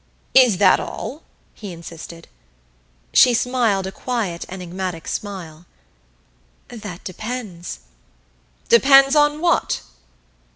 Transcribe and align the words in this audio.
"Is 0.33 0.57
that 0.57 0.79
all?" 0.79 1.21
he 1.53 1.71
insisted. 1.71 2.27
She 3.13 3.35
smiled 3.35 3.85
a 3.85 3.91
quiet 3.91 4.45
enigmatic 4.49 5.07
smile. 5.07 5.67
"That 6.69 7.03
depends." 7.03 7.81
"Depends 8.67 9.15
on 9.15 9.41
what?" 9.41 9.83